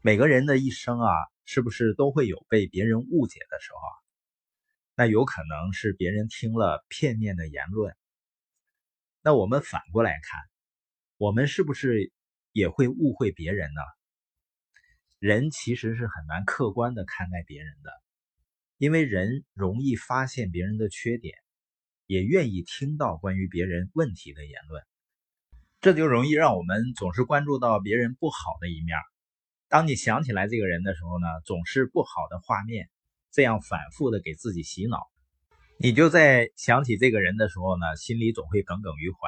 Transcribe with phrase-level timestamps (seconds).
[0.00, 1.12] 每个人的一生啊，
[1.44, 3.80] 是不是都会有被别人误解的时候？
[4.94, 7.96] 那有可能是别人听了片面的言论。
[9.22, 10.40] 那我们反过来看，
[11.16, 12.12] 我们是不是
[12.52, 13.80] 也会误会别人呢？
[15.18, 17.90] 人其实是很难客观的看待别人的，
[18.76, 21.34] 因为人容易发现别人的缺点，
[22.06, 24.84] 也愿意听到关于别人问题的言论，
[25.80, 28.96] 这就容易让我们总是关注到别人不好的一面。
[29.68, 32.88] 当你想起来这个人的时候呢，总是不好的画面，
[33.30, 35.06] 这样反复的给自己洗脑，
[35.78, 39.18] 你就在想起这个人的时候呢，心里总会耿耿于怀。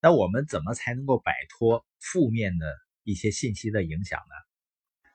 [0.00, 4.34] 那我们怎么才能够摆脱负面的一些信息的影响呢？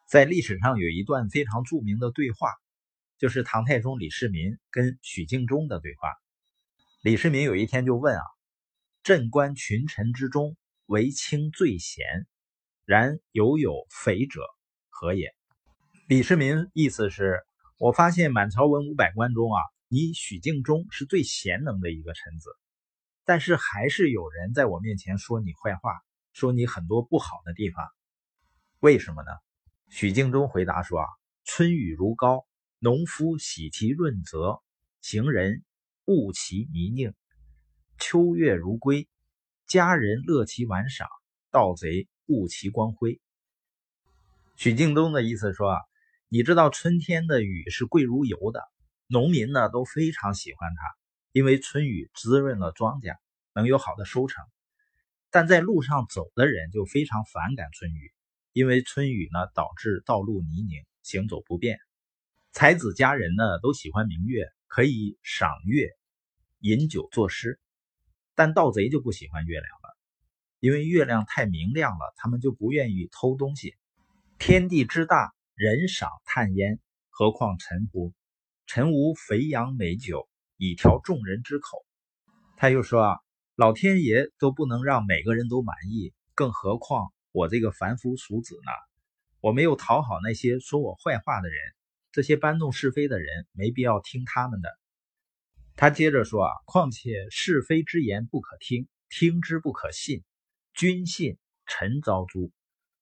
[0.08, 2.52] 在历史上有一段非常著名的对话，
[3.18, 6.14] 就是唐太宗李世民跟许敬宗的对话。
[7.02, 8.22] 李世民有一天就问啊
[9.02, 10.56] ：“朕观群臣之中，
[10.86, 12.06] 唯卿最贤。”
[12.86, 14.42] 然犹有匪者，
[14.90, 15.34] 何也？
[16.08, 17.44] 李世民意思是，
[17.80, 22.52] 我发现满朝文武百官中啊，你许敬宗是最贤能的一个臣子，
[23.24, 26.00] 但是还是有人在我面前说你坏话，
[26.32, 27.84] 说你很多不好的地方，
[28.82, 29.32] 为什么呢？
[29.90, 31.08] 许敬宗回答说啊，
[31.44, 32.46] 春雨如膏，
[32.78, 34.62] 农夫喜其润泽，
[35.02, 35.64] 行人
[36.06, 37.14] 恶其泥泞；
[37.98, 39.10] 秋月如归，
[39.66, 41.08] 佳人乐其玩赏，
[41.50, 42.08] 盗贼。
[42.28, 43.20] 物其光辉。
[44.56, 45.82] 许敬东的意思说啊，
[46.30, 48.62] 你知道春天的雨是贵如油的，
[49.08, 50.82] 农民呢都非常喜欢它，
[51.32, 53.18] 因为春雨滋润了庄稼，
[53.54, 54.44] 能有好的收成。
[55.30, 58.14] 但在路上走的人就非常反感春雨，
[58.54, 61.80] 因为春雨呢导致道路泥泞，行走不便。
[62.52, 65.90] 才子佳人呢都喜欢明月，可以赏月、
[66.60, 67.60] 饮酒作诗，
[68.34, 69.70] 但盗贼就不喜欢月亮。
[70.66, 73.76] 因为月亮太明亮了，他们就不愿意偷东西。
[74.40, 76.80] 天地之大，人赏叹焉，
[77.12, 78.16] 何况臣乎？
[78.66, 80.28] 臣无肥羊美酒，
[80.58, 81.86] 以调众人之口。
[82.58, 83.20] 他又说啊，
[83.56, 88.72] 老天爷都不能让每个人都满意，更何况我这个凡夫俗子呢？
[89.42, 91.60] 我没有讨好那些说我坏话的人，
[92.12, 94.70] 这些搬弄是非的人，没必要听他们的。
[95.76, 100.24] 他接着说啊，况且是非之言不可听，听之不可信。
[100.76, 102.52] 君信臣遭诛，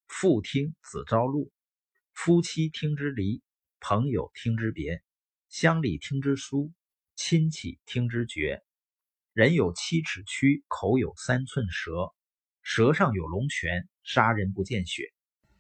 [0.06, 1.50] 父听子遭戮，
[2.12, 3.42] 夫妻听之离，
[3.80, 5.02] 朋友听之别，
[5.50, 6.72] 乡里听之疏，
[7.16, 8.62] 亲戚听之绝。
[9.34, 12.14] 人有七尺躯，口有三寸舌，
[12.62, 15.12] 舌上有龙泉，杀人不见血。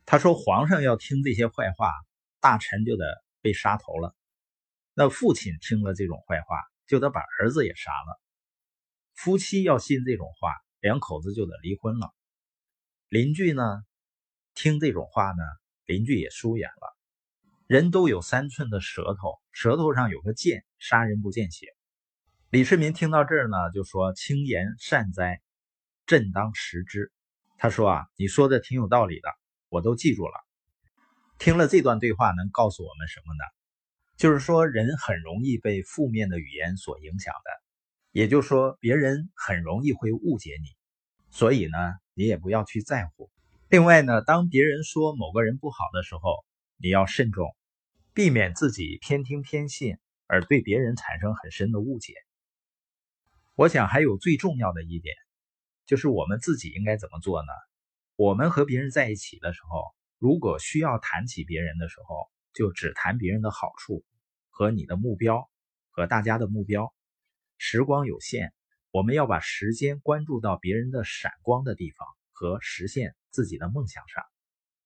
[0.05, 1.89] 他说皇上要听这些坏话，
[2.39, 4.15] 大臣就得被杀头了。
[4.93, 8.21] 那父亲听了这种坏话，就得把儿子也杀了。
[9.15, 10.53] 夫妻要信这种话。
[10.83, 12.13] 两口子就得离婚了。
[13.07, 13.63] 邻居呢，
[14.53, 15.41] 听这种话呢，
[15.85, 16.97] 邻居也疏远了。
[17.67, 21.67] 人都有三寸的舌头，舌头上有个剑，杀人不见血。
[22.49, 25.41] 李世民听到这儿呢，就说：“轻言善哉，
[26.05, 27.13] 朕当食之。”
[27.57, 29.29] 他说啊，你说的挺有道理的，
[29.69, 30.33] 我都记住了。
[31.39, 33.39] 听了这段对话，能告诉我们什么呢？
[34.17, 37.62] 就是说，人很容易被负面的语言所影响的。
[38.13, 40.69] 也就是说，别人很容易会误解你，
[41.31, 41.77] 所以呢，
[42.13, 43.31] 你也不要去在乎。
[43.69, 46.45] 另外呢，当别人说某个人不好的时候，
[46.77, 47.55] 你要慎重，
[48.13, 49.97] 避免自己偏听偏信，
[50.27, 52.13] 而对别人产生很深的误解。
[53.55, 55.15] 我想还有最重要的一点，
[55.87, 57.51] 就是我们自己应该怎么做呢？
[58.15, 64.05] 我们和别人在一起的时候，如果需要谈起别人的时候，就只谈别人的好处
[64.51, 65.49] 和你的目标
[65.89, 66.93] 和大家的目标。
[67.57, 68.53] 时光有限，
[68.91, 74.32] 我们要把时间关注到别人的闪光的地方和实现自己的梦想上。